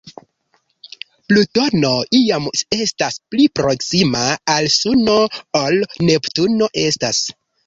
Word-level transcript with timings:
Plutono 1.31 1.91
iam 2.19 2.47
estas 2.77 3.19
pli 3.35 3.45
proksima 3.59 4.25
al 4.55 4.71
Suno 4.77 5.19
ol 5.63 5.79
Neptuno 6.11 6.73
estas. 6.89 7.23